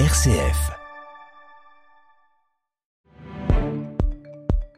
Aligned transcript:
RCF. 0.00 0.72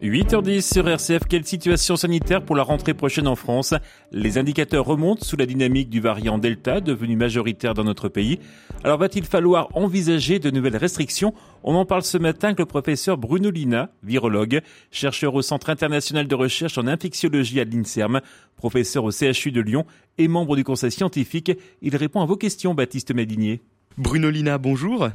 8h10 0.02 0.60
sur 0.60 0.86
RCF, 0.86 1.22
quelle 1.26 1.46
situation 1.46 1.96
sanitaire 1.96 2.44
pour 2.44 2.54
la 2.54 2.62
rentrée 2.62 2.92
prochaine 2.92 3.26
en 3.26 3.34
France? 3.34 3.72
Les 4.12 4.36
indicateurs 4.36 4.84
remontent 4.84 5.24
sous 5.24 5.38
la 5.38 5.46
dynamique 5.46 5.88
du 5.88 6.00
variant 6.00 6.36
Delta, 6.36 6.82
devenu 6.82 7.16
majoritaire 7.16 7.72
dans 7.72 7.82
notre 7.82 8.10
pays. 8.10 8.40
Alors 8.84 8.98
va-t-il 8.98 9.24
falloir 9.24 9.74
envisager 9.74 10.38
de 10.38 10.50
nouvelles 10.50 10.76
restrictions? 10.76 11.32
On 11.64 11.74
en 11.76 11.86
parle 11.86 12.02
ce 12.02 12.18
matin 12.18 12.48
avec 12.48 12.58
le 12.58 12.66
professeur 12.66 13.16
Bruno 13.16 13.50
Lina, 13.50 13.88
virologue, 14.02 14.60
chercheur 14.90 15.34
au 15.34 15.40
Centre 15.40 15.70
international 15.70 16.28
de 16.28 16.34
recherche 16.34 16.76
en 16.76 16.86
infectiologie 16.86 17.58
à 17.58 17.64
l'INSERM, 17.64 18.20
professeur 18.56 19.04
au 19.04 19.12
CHU 19.12 19.50
de 19.50 19.62
Lyon 19.62 19.86
et 20.18 20.28
membre 20.28 20.56
du 20.56 20.64
conseil 20.64 20.90
scientifique. 20.90 21.52
Il 21.80 21.96
répond 21.96 22.20
à 22.20 22.26
vos 22.26 22.36
questions, 22.36 22.74
Baptiste 22.74 23.14
Madinier. 23.14 23.62
Bruno 23.98 24.28
Lina, 24.28 24.58
bonjour. 24.58 25.08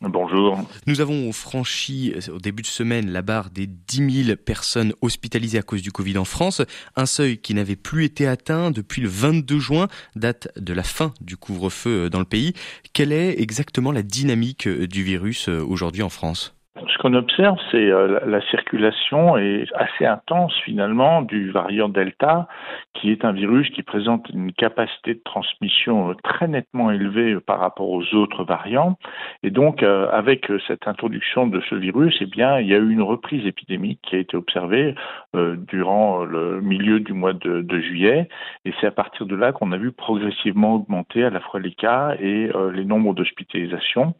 Bonjour. 0.00 0.58
Nous 0.86 1.02
avons 1.02 1.30
franchi 1.32 2.14
au 2.32 2.38
début 2.38 2.62
de 2.62 2.66
semaine 2.66 3.10
la 3.10 3.20
barre 3.20 3.50
des 3.50 3.66
10 3.66 4.24
000 4.24 4.36
personnes 4.36 4.94
hospitalisées 5.02 5.58
à 5.58 5.62
cause 5.62 5.82
du 5.82 5.92
Covid 5.92 6.16
en 6.16 6.24
France, 6.24 6.62
un 6.96 7.04
seuil 7.04 7.38
qui 7.38 7.52
n'avait 7.52 7.76
plus 7.76 8.04
été 8.04 8.26
atteint 8.26 8.70
depuis 8.70 9.02
le 9.02 9.08
22 9.08 9.58
juin, 9.58 9.88
date 10.16 10.48
de 10.56 10.72
la 10.72 10.82
fin 10.82 11.12
du 11.20 11.36
couvre-feu 11.36 12.08
dans 12.08 12.18
le 12.18 12.24
pays. 12.24 12.54
Quelle 12.94 13.12
est 13.12 13.40
exactement 13.40 13.92
la 13.92 14.02
dynamique 14.02 14.68
du 14.68 15.02
virus 15.02 15.48
aujourd'hui 15.48 16.02
en 16.02 16.10
France? 16.10 16.54
Ce 16.76 16.98
qu'on 16.98 17.14
observe, 17.14 17.56
c'est 17.70 17.88
euh, 17.88 18.18
la 18.26 18.40
circulation 18.50 19.36
est 19.36 19.66
assez 19.74 20.04
intense 20.04 20.52
finalement 20.64 21.22
du 21.22 21.52
variant 21.52 21.88
Delta, 21.88 22.48
qui 22.94 23.12
est 23.12 23.24
un 23.24 23.30
virus 23.30 23.70
qui 23.70 23.84
présente 23.84 24.28
une 24.30 24.52
capacité 24.52 25.14
de 25.14 25.20
transmission 25.24 26.10
euh, 26.10 26.14
très 26.24 26.48
nettement 26.48 26.90
élevée 26.90 27.38
par 27.38 27.60
rapport 27.60 27.90
aux 27.90 28.02
autres 28.14 28.42
variants. 28.42 28.98
Et 29.44 29.50
donc, 29.50 29.84
euh, 29.84 30.08
avec 30.10 30.50
cette 30.66 30.88
introduction 30.88 31.46
de 31.46 31.60
ce 31.70 31.76
virus, 31.76 32.16
eh 32.20 32.26
bien, 32.26 32.58
il 32.58 32.66
y 32.66 32.74
a 32.74 32.78
eu 32.78 32.90
une 32.90 33.02
reprise 33.02 33.46
épidémique 33.46 34.00
qui 34.02 34.16
a 34.16 34.18
été 34.18 34.36
observée 34.36 34.94
durant 35.68 36.24
le 36.24 36.60
milieu 36.60 37.00
du 37.00 37.12
mois 37.12 37.32
de, 37.32 37.60
de 37.62 37.80
juillet. 37.80 38.28
Et 38.64 38.72
c'est 38.80 38.86
à 38.86 38.92
partir 38.92 39.26
de 39.26 39.34
là 39.34 39.52
qu'on 39.52 39.72
a 39.72 39.76
vu 39.76 39.90
progressivement 39.90 40.74
augmenter 40.74 41.24
à 41.24 41.30
la 41.30 41.40
fois 41.40 41.60
les 41.60 41.72
cas 41.72 42.14
et 42.20 42.50
les 42.72 42.84
nombres 42.84 43.14
d'hospitalisations. 43.14 44.14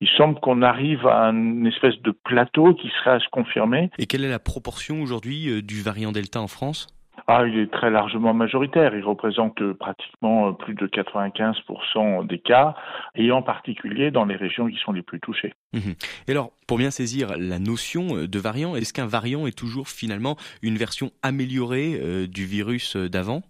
Il 0.00 0.08
semble 0.08 0.40
qu'on 0.40 0.62
arrive 0.62 1.06
à 1.06 1.26
une 1.28 1.66
espèce 1.66 1.93
de 2.02 2.10
plateau 2.10 2.74
qui 2.74 2.88
serait 2.98 3.16
à 3.16 3.20
se 3.20 3.28
confirmer. 3.30 3.90
Et 3.98 4.06
quelle 4.06 4.24
est 4.24 4.30
la 4.30 4.38
proportion 4.38 5.02
aujourd'hui 5.02 5.48
euh, 5.48 5.62
du 5.62 5.82
variant 5.82 6.12
Delta 6.12 6.40
en 6.40 6.48
France? 6.48 6.88
Ah, 7.26 7.44
il 7.46 7.58
est 7.58 7.70
très 7.70 7.90
largement 7.90 8.34
majoritaire. 8.34 8.94
Il 8.94 9.04
représente 9.04 9.62
euh, 9.62 9.72
pratiquement 9.72 10.48
euh, 10.48 10.52
plus 10.52 10.74
de 10.74 10.86
95% 10.86 12.26
des 12.26 12.38
cas, 12.38 12.74
et 13.14 13.30
en 13.30 13.40
particulier 13.40 14.10
dans 14.10 14.24
les 14.24 14.36
régions 14.36 14.68
qui 14.68 14.76
sont 14.76 14.92
les 14.92 15.02
plus 15.02 15.20
touchées. 15.20 15.54
Mhm. 15.72 15.94
Et 16.28 16.32
alors, 16.32 16.50
pour 16.66 16.76
bien 16.76 16.90
saisir 16.90 17.34
la 17.38 17.58
notion 17.58 18.26
de 18.26 18.38
variant, 18.38 18.76
est-ce 18.76 18.92
qu'un 18.92 19.06
variant 19.06 19.46
est 19.46 19.56
toujours 19.56 19.88
finalement 19.88 20.36
une 20.62 20.76
version 20.76 21.12
améliorée 21.22 22.26
du 22.26 22.44
virus 22.44 22.96
d'avant? 22.96 23.42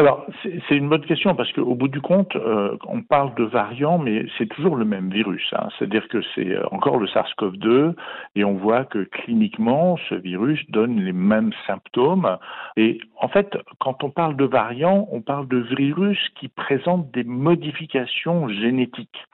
Alors, 0.00 0.24
c'est 0.44 0.76
une 0.76 0.88
bonne 0.88 1.04
question 1.04 1.34
parce 1.34 1.52
qu'au 1.52 1.74
bout 1.74 1.88
du 1.88 2.00
compte, 2.00 2.36
euh, 2.36 2.76
on 2.86 3.02
parle 3.02 3.34
de 3.34 3.42
variant, 3.42 3.98
mais 3.98 4.26
c'est 4.38 4.46
toujours 4.46 4.76
le 4.76 4.84
même 4.84 5.10
virus. 5.10 5.42
Hein. 5.52 5.70
C'est-à-dire 5.76 6.06
que 6.06 6.22
c'est 6.36 6.50
euh, 6.50 6.62
encore 6.70 6.98
le 6.98 7.08
SARS-CoV-2 7.08 7.94
et 8.36 8.44
on 8.44 8.54
voit 8.54 8.84
que 8.84 9.02
cliniquement, 9.02 9.96
ce 10.08 10.14
virus 10.14 10.60
donne 10.70 11.00
les 11.00 11.12
mêmes 11.12 11.50
symptômes. 11.66 12.38
Et 12.76 13.00
en 13.20 13.26
fait, 13.26 13.58
quand 13.80 14.04
on 14.04 14.10
parle 14.10 14.36
de 14.36 14.44
variant, 14.44 15.08
on 15.10 15.20
parle 15.20 15.48
de 15.48 15.58
virus 15.76 16.20
qui 16.36 16.46
présentent 16.46 17.10
des 17.10 17.24
modifications 17.24 18.48
génétiques. 18.48 19.26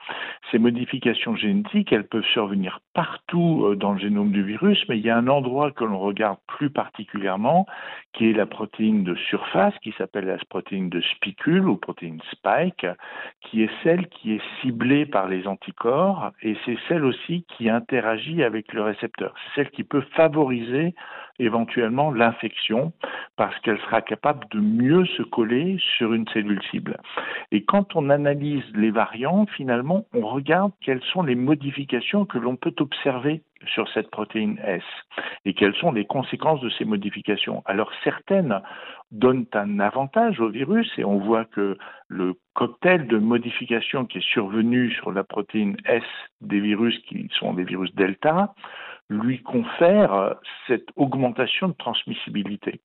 Ces 0.54 0.60
modifications 0.60 1.34
génétiques, 1.34 1.92
elles 1.92 2.06
peuvent 2.06 2.22
survenir 2.32 2.78
partout 2.94 3.64
euh, 3.64 3.74
dans 3.74 3.92
le 3.92 3.98
génome 3.98 4.30
du 4.30 4.44
virus, 4.44 4.78
mais 4.88 4.96
il 4.98 5.04
y 5.04 5.10
a 5.10 5.16
un 5.16 5.26
endroit 5.26 5.72
que 5.72 5.82
l'on 5.82 5.98
regarde 5.98 6.38
plus 6.46 6.70
particulièrement, 6.70 7.66
qui 8.12 8.30
est 8.30 8.32
la 8.32 8.46
protéine 8.46 9.02
de 9.02 9.16
surface, 9.16 9.74
qui 9.82 9.92
s'appelle 9.98 10.26
la 10.26 10.38
protéine 10.48 10.90
de 10.90 11.00
spicule 11.00 11.68
ou 11.68 11.76
protéine 11.76 12.20
spike, 12.30 12.86
qui 13.40 13.64
est 13.64 13.70
celle 13.82 14.06
qui 14.06 14.34
est 14.34 14.42
ciblée 14.60 15.06
par 15.06 15.26
les 15.26 15.48
anticorps 15.48 16.30
et 16.40 16.56
c'est 16.64 16.78
celle 16.88 17.04
aussi 17.04 17.44
qui 17.48 17.68
interagit 17.68 18.44
avec 18.44 18.72
le 18.74 18.82
récepteur. 18.82 19.34
Celle 19.56 19.70
qui 19.70 19.82
peut 19.82 20.04
favoriser 20.14 20.94
éventuellement 21.38 22.10
l'infection 22.10 22.92
parce 23.36 23.58
qu'elle 23.60 23.78
sera 23.80 24.02
capable 24.02 24.46
de 24.50 24.60
mieux 24.60 25.04
se 25.06 25.22
coller 25.22 25.78
sur 25.96 26.12
une 26.12 26.28
cellule 26.28 26.62
cible. 26.70 26.98
Et 27.50 27.64
quand 27.64 27.96
on 27.96 28.10
analyse 28.10 28.64
les 28.74 28.90
variants, 28.90 29.46
finalement, 29.46 30.06
on 30.14 30.26
regarde 30.26 30.72
quelles 30.80 31.02
sont 31.12 31.22
les 31.22 31.34
modifications 31.34 32.24
que 32.24 32.38
l'on 32.38 32.56
peut 32.56 32.74
observer 32.78 33.42
sur 33.66 33.88
cette 33.90 34.10
protéine 34.10 34.58
S 34.64 34.82
et 35.44 35.54
quelles 35.54 35.74
sont 35.76 35.92
les 35.92 36.04
conséquences 36.04 36.60
de 36.60 36.70
ces 36.70 36.84
modifications. 36.84 37.62
Alors 37.66 37.90
certaines 38.02 38.60
donnent 39.10 39.46
un 39.54 39.80
avantage 39.80 40.40
au 40.40 40.48
virus 40.48 40.90
et 40.98 41.04
on 41.04 41.18
voit 41.18 41.44
que 41.44 41.78
le 42.08 42.34
cocktail 42.54 43.06
de 43.06 43.18
modifications 43.18 44.04
qui 44.04 44.18
est 44.18 44.32
survenu 44.32 44.90
sur 44.92 45.12
la 45.12 45.24
protéine 45.24 45.76
S 45.86 46.02
des 46.40 46.60
virus 46.60 46.98
qui 47.08 47.28
sont 47.38 47.54
des 47.54 47.64
virus 47.64 47.94
delta 47.94 48.54
lui 49.10 49.42
confère 49.42 50.36
cette 50.66 50.88
augmentation 50.96 51.68
de 51.68 51.74
transmissibilité. 51.74 52.80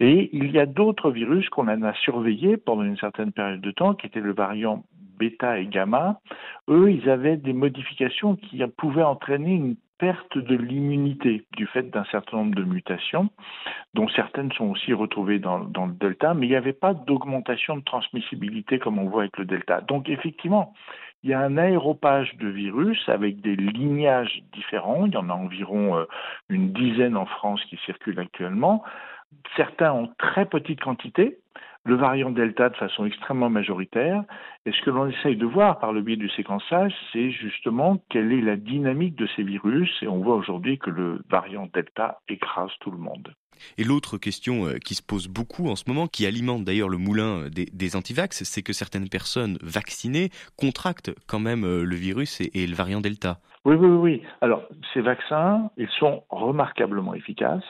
Et 0.00 0.30
il 0.32 0.50
y 0.50 0.58
a 0.58 0.66
d'autres 0.66 1.10
virus 1.10 1.48
qu'on 1.48 1.68
a 1.68 1.94
surveillés 1.94 2.56
pendant 2.56 2.82
une 2.82 2.98
certaine 2.98 3.32
période 3.32 3.60
de 3.60 3.70
temps, 3.70 3.94
qui 3.94 4.06
étaient 4.06 4.20
le 4.20 4.34
variant 4.34 4.84
bêta 5.18 5.58
et 5.58 5.66
gamma. 5.66 6.20
Eux, 6.68 6.90
ils 6.90 7.08
avaient 7.08 7.36
des 7.36 7.52
modifications 7.52 8.36
qui 8.36 8.62
pouvaient 8.76 9.02
entraîner 9.02 9.54
une 9.54 9.76
perte 9.98 10.36
de 10.36 10.56
l'immunité 10.56 11.44
du 11.56 11.66
fait 11.66 11.84
d'un 11.90 12.04
certain 12.10 12.38
nombre 12.38 12.54
de 12.54 12.64
mutations, 12.64 13.30
dont 13.94 14.08
certaines 14.08 14.50
sont 14.52 14.70
aussi 14.70 14.92
retrouvées 14.92 15.38
dans, 15.38 15.60
dans 15.60 15.86
le 15.86 15.94
delta, 15.94 16.34
mais 16.34 16.46
il 16.46 16.50
n'y 16.50 16.56
avait 16.56 16.72
pas 16.72 16.94
d'augmentation 16.94 17.76
de 17.76 17.82
transmissibilité 17.82 18.78
comme 18.78 18.98
on 18.98 19.08
voit 19.08 19.22
avec 19.22 19.38
le 19.38 19.44
delta. 19.44 19.80
Donc 19.82 20.08
effectivement, 20.08 20.74
il 21.24 21.30
y 21.30 21.32
a 21.32 21.40
un 21.40 21.56
aéropage 21.56 22.36
de 22.36 22.48
virus 22.48 23.08
avec 23.08 23.40
des 23.40 23.56
lignages 23.56 24.42
différents. 24.52 25.06
Il 25.06 25.14
y 25.14 25.16
en 25.16 25.30
a 25.30 25.32
environ 25.32 25.96
euh, 25.96 26.04
une 26.50 26.72
dizaine 26.74 27.16
en 27.16 27.24
France 27.24 27.64
qui 27.70 27.78
circulent 27.86 28.20
actuellement. 28.20 28.84
Certains 29.56 29.92
ont 29.94 30.10
très 30.18 30.44
petite 30.44 30.80
quantité, 30.80 31.38
le 31.84 31.94
variant 31.94 32.30
Delta 32.30 32.68
de 32.68 32.76
façon 32.76 33.06
extrêmement 33.06 33.48
majoritaire. 33.48 34.22
Et 34.66 34.72
ce 34.72 34.82
que 34.82 34.90
l'on 34.90 35.06
essaye 35.06 35.36
de 35.36 35.46
voir 35.46 35.78
par 35.78 35.94
le 35.94 36.02
biais 36.02 36.16
du 36.16 36.28
séquençage, 36.28 36.94
c'est 37.12 37.30
justement 37.30 38.02
quelle 38.10 38.30
est 38.30 38.42
la 38.42 38.56
dynamique 38.56 39.16
de 39.16 39.26
ces 39.34 39.42
virus. 39.42 39.90
Et 40.02 40.08
on 40.08 40.18
voit 40.18 40.36
aujourd'hui 40.36 40.78
que 40.78 40.90
le 40.90 41.22
variant 41.30 41.70
Delta 41.72 42.20
écrase 42.28 42.70
tout 42.80 42.90
le 42.90 42.98
monde. 42.98 43.32
Et 43.78 43.84
l'autre 43.84 44.18
question 44.18 44.66
euh, 44.66 44.78
qui 44.78 44.94
se 44.94 45.02
pose 45.02 45.28
beaucoup 45.28 45.68
en 45.68 45.76
ce 45.76 45.84
moment, 45.86 46.06
qui 46.06 46.26
alimente 46.26 46.64
d'ailleurs 46.64 46.88
le 46.88 46.98
moulin 46.98 47.48
des, 47.50 47.66
des 47.66 47.96
antivax, 47.96 48.44
c'est 48.44 48.62
que 48.62 48.72
certaines 48.72 49.08
personnes 49.08 49.58
vaccinées 49.62 50.30
contractent 50.56 51.12
quand 51.26 51.40
même 51.40 51.64
euh, 51.64 51.84
le 51.84 51.96
virus 51.96 52.40
et, 52.40 52.50
et 52.54 52.66
le 52.66 52.74
variant 52.74 53.00
Delta. 53.00 53.38
Oui, 53.64 53.76
oui, 53.76 53.88
oui. 53.88 54.22
Alors, 54.40 54.62
ces 54.92 55.00
vaccins, 55.00 55.70
ils 55.78 55.88
sont 55.98 56.24
remarquablement 56.28 57.14
efficaces 57.14 57.64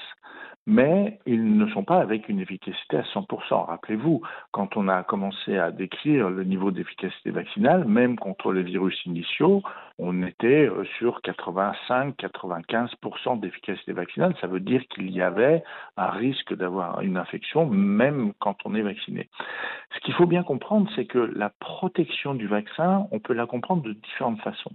mais 0.66 1.18
ils 1.26 1.56
ne 1.58 1.66
sont 1.68 1.84
pas 1.84 2.00
avec 2.00 2.28
une 2.28 2.40
efficacité 2.40 2.96
à 2.96 3.02
100%. 3.02 3.66
Rappelez-vous, 3.66 4.22
quand 4.50 4.76
on 4.76 4.88
a 4.88 5.02
commencé 5.02 5.58
à 5.58 5.70
décrire 5.70 6.30
le 6.30 6.44
niveau 6.44 6.70
d'efficacité 6.70 7.30
vaccinale, 7.30 7.84
même 7.84 8.18
contre 8.18 8.52
les 8.52 8.62
virus 8.62 8.98
initiaux, 9.04 9.62
on 9.98 10.26
était 10.26 10.68
euh, 10.68 10.84
sur 10.98 11.20
85-95% 11.20 13.40
d'efficacité 13.40 13.92
vaccinale. 13.92 14.34
Ça 14.40 14.46
veut 14.46 14.60
dire 14.60 14.82
qu'il 14.88 15.10
y 15.10 15.22
avait 15.22 15.62
un 15.96 16.10
risque 16.10 16.54
d'avoir 16.54 17.00
une 17.00 17.16
infection 17.16 17.66
même 17.66 18.32
quand 18.40 18.56
on 18.64 18.74
est 18.74 18.82
vacciné. 18.82 19.28
Ce 19.94 20.00
qu'il 20.00 20.14
faut 20.14 20.26
bien 20.26 20.42
comprendre, 20.42 20.90
c'est 20.96 21.06
que 21.06 21.18
la 21.18 21.50
protection 21.50 22.34
du 22.34 22.46
vaccin, 22.46 23.06
on 23.12 23.20
peut 23.20 23.34
la 23.34 23.46
comprendre 23.46 23.82
de 23.82 23.92
différentes 23.92 24.40
façons. 24.40 24.72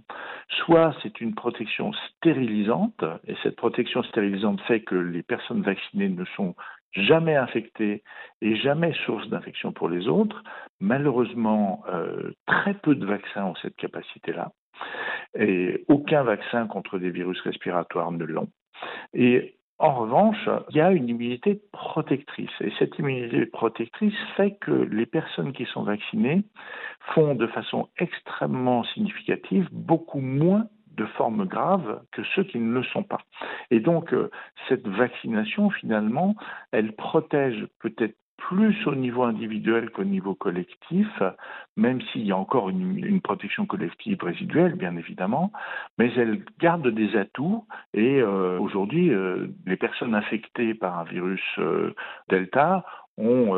Soit 0.64 0.94
c'est 1.02 1.20
une 1.20 1.34
protection 1.34 1.92
stérilisante, 1.92 3.04
et 3.26 3.36
cette 3.42 3.56
protection 3.56 4.02
stérilisante 4.04 4.60
fait 4.62 4.80
que 4.80 4.94
les 4.94 5.22
personnes 5.22 5.62
vaccinées 5.62 6.08
ne 6.08 6.24
sont 6.36 6.54
jamais 6.92 7.36
infectées 7.36 8.02
et 8.40 8.56
jamais 8.56 8.92
source 9.06 9.28
d'infection 9.28 9.72
pour 9.72 9.88
les 9.88 10.08
autres. 10.08 10.42
Malheureusement, 10.80 11.84
euh, 11.88 12.32
très 12.46 12.74
peu 12.74 12.94
de 12.94 13.06
vaccins 13.06 13.44
ont 13.44 13.54
cette 13.56 13.76
capacité-là. 13.76 14.52
Et 15.38 15.84
aucun 15.88 16.22
vaccin 16.22 16.66
contre 16.66 16.98
des 16.98 17.10
virus 17.10 17.40
respiratoires 17.42 18.10
ne 18.10 18.24
l'ont. 18.24 18.48
Et 19.14 19.56
en 19.78 19.94
revanche, 19.94 20.48
il 20.70 20.76
y 20.76 20.80
a 20.80 20.90
une 20.90 21.08
immunité 21.08 21.58
protectrice. 21.72 22.50
Et 22.60 22.70
cette 22.78 22.98
immunité 22.98 23.46
protectrice 23.46 24.14
fait 24.36 24.56
que 24.60 24.72
les 24.72 25.06
personnes 25.06 25.52
qui 25.52 25.64
sont 25.64 25.84
vaccinées 25.84 26.42
font 27.14 27.34
de 27.34 27.46
façon 27.46 27.88
extrêmement 27.98 28.84
significative 28.84 29.68
beaucoup 29.72 30.20
moins 30.20 30.66
de 30.98 31.06
formes 31.06 31.46
graves 31.46 32.02
que 32.12 32.22
ceux 32.34 32.44
qui 32.44 32.58
ne 32.58 32.74
le 32.74 32.82
sont 32.82 33.04
pas. 33.04 33.22
Et 33.70 33.80
donc, 33.80 34.12
euh, 34.12 34.30
cette 34.68 34.86
vaccination, 34.86 35.70
finalement, 35.70 36.34
elle 36.72 36.92
protège 36.92 37.66
peut-être 37.78 38.16
plus 38.40 38.86
au 38.86 38.94
niveau 38.94 39.22
individuel 39.22 39.90
qu'au 39.90 40.04
niveau 40.04 40.34
collectif, 40.34 41.08
même 41.76 42.00
s'il 42.00 42.26
y 42.26 42.32
a 42.32 42.36
encore 42.36 42.70
une, 42.70 43.20
protection 43.20 43.66
collective 43.66 44.22
résiduelle, 44.22 44.74
bien 44.74 44.96
évidemment, 44.96 45.52
mais 45.98 46.10
elle 46.16 46.42
garde 46.58 46.88
des 46.88 47.16
atouts 47.16 47.66
et 47.94 48.20
euh, 48.20 48.58
aujourd'hui, 48.58 49.10
euh, 49.10 49.48
les 49.66 49.76
personnes 49.76 50.14
infectées 50.14 50.74
par 50.74 50.98
un 50.98 51.04
virus 51.04 51.42
euh, 51.58 51.94
Delta 52.28 52.84
ont 53.18 53.54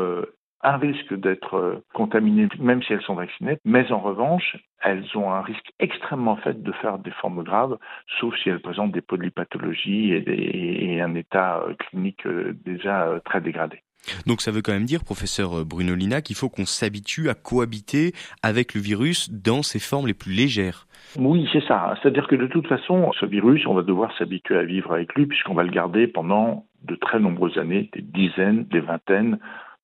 un 0.65 0.77
risque 0.77 1.13
d'être 1.13 1.81
contaminées 1.93 2.49
même 2.59 2.83
si 2.83 2.93
elles 2.93 3.01
sont 3.01 3.15
vaccinées, 3.15 3.57
mais 3.63 3.89
en 3.91 3.99
revanche, 3.99 4.57
elles 4.81 5.05
ont 5.15 5.31
un 5.31 5.41
risque 5.41 5.71
extrêmement 5.79 6.35
faible 6.37 6.61
de 6.61 6.71
faire 6.73 6.99
des 6.99 7.11
formes 7.11 7.43
graves, 7.43 7.77
sauf 8.19 8.35
si 8.37 8.49
elles 8.49 8.61
présentent 8.61 8.91
des 8.91 9.01
polypathologies 9.01 10.11
et, 10.11 10.95
et 10.95 11.01
un 11.01 11.15
état 11.15 11.63
clinique 11.79 12.27
déjà 12.27 13.21
très 13.23 13.39
dégradé. 13.39 13.81
Donc 14.27 14.41
ça 14.41 14.51
veut 14.51 14.61
quand 14.61 14.73
même 14.73 14.85
dire, 14.85 15.03
professeur 15.03 15.65
Bruno 15.65 15.95
Lina, 15.95 16.21
qu'il 16.21 16.35
faut 16.35 16.49
qu'on 16.49 16.65
s'habitue 16.65 17.29
à 17.29 17.33
cohabiter 17.33 18.13
avec 18.41 18.73
le 18.73 18.81
virus 18.81 19.31
dans 19.31 19.63
ses 19.63 19.79
formes 19.79 20.07
les 20.07 20.13
plus 20.13 20.33
légères. 20.33 20.87
Oui, 21.17 21.47
c'est 21.53 21.63
ça. 21.67 21.95
C'est-à-dire 22.01 22.27
que 22.27 22.35
de 22.35 22.47
toute 22.47 22.67
façon, 22.67 23.11
ce 23.19 23.25
virus, 23.25 23.65
on 23.67 23.73
va 23.73 23.83
devoir 23.83 24.15
s'habituer 24.17 24.57
à 24.57 24.63
vivre 24.63 24.93
avec 24.93 25.13
lui 25.13 25.25
puisqu'on 25.27 25.53
va 25.53 25.63
le 25.63 25.69
garder 25.69 26.07
pendant 26.07 26.65
de 26.83 26.95
très 26.95 27.19
nombreuses 27.19 27.57
années, 27.57 27.89
des 27.93 28.01
dizaines, 28.01 28.65
des 28.65 28.79
vingtaines, 28.79 29.39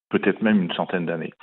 peut-être 0.09 0.41
même 0.41 0.63
une 0.63 0.73
centaine 0.73 1.05
d'années. 1.05 1.33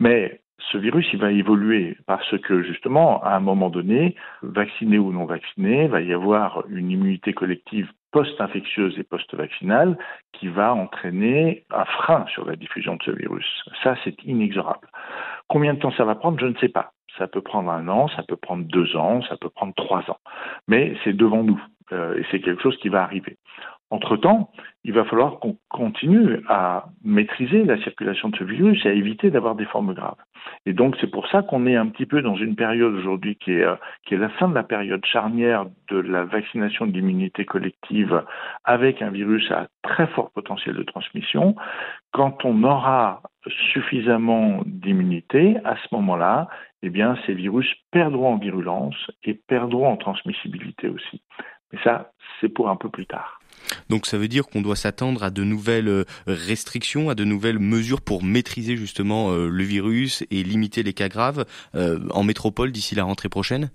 Mais 0.00 0.40
ce 0.72 0.78
virus, 0.78 1.06
il 1.12 1.20
va 1.20 1.30
évoluer 1.30 1.96
parce 2.06 2.36
que 2.38 2.62
justement, 2.62 3.22
à 3.22 3.36
un 3.36 3.40
moment 3.40 3.70
donné, 3.70 4.16
vacciné 4.42 4.98
ou 4.98 5.12
non 5.12 5.24
vacciné, 5.24 5.86
va 5.88 6.02
y 6.02 6.12
avoir 6.12 6.64
une 6.68 6.90
immunité 6.90 7.32
collective 7.32 7.88
post-infectieuse 8.12 8.98
et 8.98 9.04
post-vaccinale 9.04 9.98
qui 10.32 10.48
va 10.48 10.74
entraîner 10.74 11.64
un 11.70 11.84
frein 11.84 12.24
sur 12.32 12.44
la 12.44 12.56
diffusion 12.56 12.96
de 12.96 13.02
ce 13.02 13.10
virus. 13.10 13.46
Ça, 13.82 13.96
c'est 14.04 14.22
inexorable. 14.24 14.88
Combien 15.48 15.74
de 15.74 15.78
temps 15.78 15.92
ça 15.92 16.04
va 16.04 16.14
prendre, 16.14 16.38
je 16.38 16.46
ne 16.46 16.56
sais 16.56 16.68
pas. 16.68 16.92
Ça 17.18 17.26
peut 17.26 17.42
prendre 17.42 17.70
un 17.70 17.88
an, 17.88 18.08
ça 18.08 18.22
peut 18.22 18.36
prendre 18.36 18.64
deux 18.64 18.96
ans, 18.96 19.22
ça 19.22 19.36
peut 19.36 19.50
prendre 19.50 19.74
trois 19.74 20.08
ans. 20.10 20.18
Mais 20.68 20.94
c'est 21.04 21.12
devant 21.12 21.42
nous 21.42 21.60
euh, 21.92 22.18
et 22.18 22.24
c'est 22.30 22.40
quelque 22.40 22.62
chose 22.62 22.76
qui 22.78 22.88
va 22.88 23.02
arriver. 23.02 23.36
Entre-temps, 23.90 24.50
il 24.84 24.92
va 24.92 25.04
falloir 25.04 25.38
qu'on 25.38 25.56
continue 25.70 26.40
à 26.48 26.86
maîtriser 27.02 27.64
la 27.64 27.78
circulation 27.82 28.28
de 28.28 28.36
ce 28.36 28.44
virus 28.44 28.84
et 28.84 28.90
à 28.90 28.92
éviter 28.92 29.30
d'avoir 29.30 29.54
des 29.54 29.64
formes 29.64 29.94
graves. 29.94 30.18
Et 30.66 30.74
donc 30.74 30.96
c'est 31.00 31.10
pour 31.10 31.26
ça 31.28 31.42
qu'on 31.42 31.66
est 31.66 31.76
un 31.76 31.86
petit 31.86 32.04
peu 32.04 32.20
dans 32.20 32.36
une 32.36 32.54
période 32.54 32.94
aujourd'hui 32.94 33.36
qui 33.36 33.52
est, 33.52 33.64
euh, 33.64 33.76
qui 34.06 34.14
est 34.14 34.18
la 34.18 34.28
fin 34.28 34.48
de 34.48 34.54
la 34.54 34.62
période 34.62 35.04
charnière 35.06 35.66
de 35.90 35.98
la 35.98 36.24
vaccination 36.24 36.86
de 36.86 36.92
l'immunité 36.92 37.46
collective 37.46 38.22
avec 38.64 39.00
un 39.00 39.10
virus 39.10 39.50
à 39.50 39.68
très 39.82 40.06
fort 40.08 40.30
potentiel 40.32 40.76
de 40.76 40.82
transmission. 40.82 41.56
Quand 42.12 42.44
on 42.44 42.62
aura 42.64 43.22
suffisamment 43.72 44.62
d'immunité, 44.66 45.56
à 45.64 45.76
ce 45.76 45.94
moment-là, 45.94 46.48
eh 46.82 46.90
bien, 46.90 47.16
ces 47.26 47.34
virus 47.34 47.66
perdront 47.90 48.34
en 48.34 48.38
virulence 48.38 49.10
et 49.24 49.34
perdront 49.34 49.88
en 49.88 49.96
transmissibilité 49.96 50.88
aussi. 50.88 51.22
Mais 51.72 51.78
ça, 51.82 52.12
c'est 52.40 52.48
pour 52.48 52.68
un 52.68 52.76
peu 52.76 52.88
plus 52.88 53.06
tard. 53.06 53.40
Donc 53.88 54.06
ça 54.06 54.18
veut 54.18 54.28
dire 54.28 54.46
qu'on 54.46 54.60
doit 54.60 54.76
s'attendre 54.76 55.22
à 55.22 55.30
de 55.30 55.44
nouvelles 55.44 55.88
euh, 55.88 56.04
restrictions, 56.26 57.08
à 57.08 57.14
de 57.14 57.24
nouvelles 57.24 57.58
mesures 57.58 58.00
pour 58.00 58.22
maîtriser 58.22 58.76
justement 58.76 59.30
euh, 59.30 59.48
le 59.48 59.64
virus 59.64 60.26
et 60.30 60.42
limiter 60.42 60.82
les 60.82 60.92
cas 60.92 61.08
graves 61.08 61.44
euh, 61.74 61.98
en 62.12 62.22
métropole 62.22 62.70
d'ici 62.70 62.94
la 62.94 63.04
rentrée 63.04 63.28
prochaine? 63.28 63.70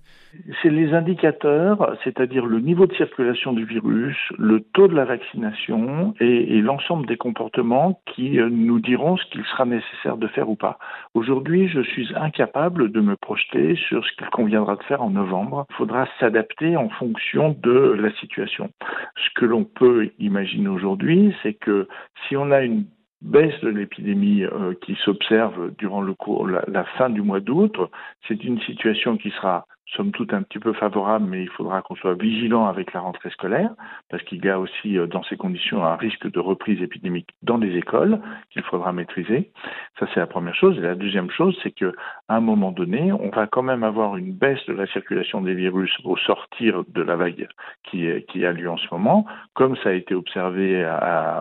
C'est 0.63 0.71
les 0.71 0.93
indicateurs, 0.93 1.95
c'est-à-dire 2.03 2.47
le 2.47 2.59
niveau 2.59 2.87
de 2.87 2.93
circulation 2.95 3.53
du 3.53 3.65
virus, 3.65 4.17
le 4.39 4.61
taux 4.61 4.87
de 4.87 4.95
la 4.95 5.05
vaccination 5.05 6.15
et, 6.19 6.59
l'ensemble 6.59 7.05
des 7.05 7.17
comportements 7.17 8.01
qui 8.07 8.39
nous 8.39 8.79
diront 8.79 9.15
ce 9.17 9.25
qu'il 9.25 9.43
sera 9.43 9.65
nécessaire 9.65 10.17
de 10.17 10.27
faire 10.27 10.49
ou 10.49 10.55
pas. 10.55 10.79
Aujourd'hui, 11.13 11.67
je 11.67 11.81
suis 11.81 12.09
incapable 12.15 12.91
de 12.91 12.99
me 12.99 13.15
projeter 13.15 13.75
sur 13.87 14.03
ce 14.03 14.11
qu'il 14.17 14.27
conviendra 14.31 14.75
de 14.75 14.83
faire 14.83 15.03
en 15.03 15.11
novembre. 15.11 15.67
Il 15.69 15.75
faudra 15.75 16.07
s'adapter 16.19 16.77
en 16.77 16.89
fonction 16.89 17.55
de 17.61 17.95
la 17.99 18.11
situation. 18.15 18.71
Ce 19.17 19.39
que 19.39 19.45
l'on 19.45 19.65
peut 19.65 20.02
imaginer 20.19 20.69
aujourd'hui, 20.69 21.35
c'est 21.43 21.53
que 21.53 21.87
si 22.27 22.35
on 22.35 22.51
a 22.51 22.61
une 22.61 22.85
baisse 23.21 23.59
de 23.61 23.69
l'épidémie 23.69 24.43
euh, 24.43 24.73
qui 24.81 24.95
s'observe 25.03 25.71
durant 25.77 26.01
le 26.01 26.13
cours, 26.13 26.47
la 26.47 26.83
fin 26.97 27.09
du 27.09 27.21
mois 27.21 27.39
d'août, 27.39 27.77
c'est 28.27 28.43
une 28.43 28.59
situation 28.61 29.17
qui 29.17 29.29
sera 29.31 29.65
somme 29.87 30.11
toute 30.11 30.33
un 30.33 30.41
petit 30.41 30.59
peu 30.59 30.73
favorable, 30.73 31.25
mais 31.27 31.43
il 31.43 31.49
faudra 31.49 31.81
qu'on 31.81 31.95
soit 31.95 32.13
vigilant 32.13 32.65
avec 32.65 32.93
la 32.93 33.01
rentrée 33.01 33.29
scolaire, 33.29 33.71
parce 34.09 34.23
qu'il 34.23 34.43
y 34.43 34.49
a 34.49 34.59
aussi 34.59 34.97
euh, 34.97 35.07
dans 35.07 35.23
ces 35.23 35.37
conditions 35.37 35.83
un 35.83 35.95
risque 35.95 36.29
de 36.29 36.39
reprise 36.39 36.81
épidémique 36.81 37.29
dans 37.41 37.57
les 37.57 37.77
écoles 37.77 38.19
qu'il 38.51 38.63
faudra 38.63 38.93
maîtriser. 38.93 39.51
Ça, 39.99 40.07
c'est 40.13 40.19
la 40.19 40.27
première 40.27 40.55
chose. 40.55 40.77
Et 40.77 40.81
la 40.81 40.95
deuxième 40.95 41.29
chose, 41.29 41.57
c'est 41.63 41.71
que 41.71 41.93
à 42.27 42.35
un 42.35 42.41
moment 42.41 42.71
donné, 42.71 43.11
on 43.11 43.29
va 43.29 43.47
quand 43.47 43.63
même 43.63 43.83
avoir 43.83 44.17
une 44.17 44.33
baisse 44.33 44.65
de 44.67 44.73
la 44.73 44.87
circulation 44.87 45.41
des 45.41 45.53
virus 45.53 45.91
au 46.03 46.17
sortir 46.17 46.83
de 46.87 47.01
la 47.01 47.15
vague 47.15 47.47
qui, 47.83 48.07
a 48.45 48.51
lieu 48.51 48.69
en 48.69 48.77
ce 48.77 48.87
moment, 48.91 49.25
comme 49.53 49.75
ça 49.77 49.89
a 49.89 49.93
été 49.93 50.15
observé 50.15 50.85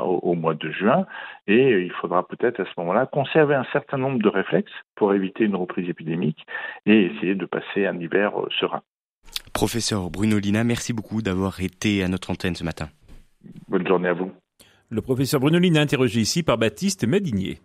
au 0.03 0.35
mois 0.35 0.55
de 0.55 0.71
juin. 0.71 1.07
Et 1.47 1.83
il 1.83 1.93
faudra 2.01 2.27
peut-être 2.27 2.61
à 2.61 2.65
ce 2.65 2.71
moment-là 2.79 3.07
conserver 3.07 3.55
un 3.55 3.67
certain 3.73 3.99
nombre 3.99 4.23
de 4.23 4.29
réflexes 4.29 4.73
pour 4.95 5.13
éviter 5.13 5.45
une 5.45 5.57
reprise 5.57 5.89
épidémique 5.89 6.47
et 6.87 7.07
essayer 7.07 7.35
de 7.35 7.47
passer 7.47 7.87
un 7.87 7.99
hiver 7.99 8.39
euh, 8.41 8.49
serein. 8.61 8.83
Professeur 9.53 10.11
Bruno 10.11 10.39
Lina, 10.39 10.65
merci 10.65 10.93
beaucoup 10.93 11.23
d'avoir 11.23 11.61
été 11.61 12.03
à 12.03 12.09
notre 12.09 12.31
antenne 12.31 12.55
ce 12.55 12.65
matin. 12.65 12.89
Bonne 13.69 13.87
journée 13.87 14.09
à 14.09 14.13
vous. 14.13 14.31
Le 14.89 15.01
professeur 15.01 15.41
Bruno 15.41 15.59
Lina 15.59 15.81
interrogé 15.81 16.21
ici 16.21 16.43
par 16.43 16.59
Baptiste 16.59 17.07
Madinier. 17.07 17.59